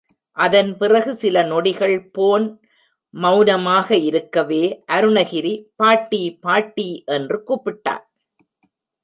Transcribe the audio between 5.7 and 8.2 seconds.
பாட்டி... பாட்டி... என்று கூப்பிட்டான்.